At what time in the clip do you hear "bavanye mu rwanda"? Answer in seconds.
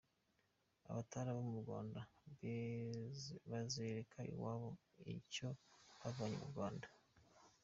5.99-6.87